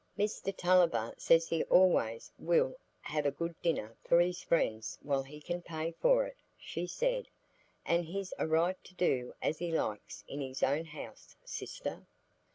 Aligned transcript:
"Mr 0.17 0.51
Tulliver 0.57 1.13
says 1.19 1.47
he 1.47 1.63
always 1.65 2.31
will 2.39 2.75
have 3.01 3.27
a 3.27 3.31
good 3.31 3.53
dinner 3.61 3.95
for 4.03 4.19
his 4.19 4.41
friends 4.41 4.97
while 5.03 5.21
he 5.21 5.39
can 5.39 5.61
pay 5.61 5.91
for 5.91 6.25
it," 6.25 6.37
she 6.57 6.87
said; 6.87 7.27
"and 7.85 8.05
he's 8.05 8.33
a 8.39 8.47
right 8.47 8.83
to 8.83 8.95
do 8.95 9.35
as 9.43 9.59
he 9.59 9.71
likes 9.71 10.23
in 10.27 10.41
his 10.41 10.63
own 10.63 10.85
house, 10.85 11.35
sister." 11.45 12.03